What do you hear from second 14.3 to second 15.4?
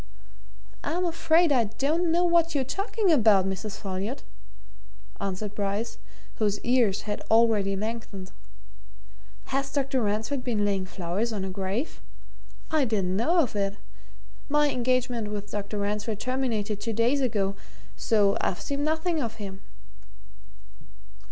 My engagement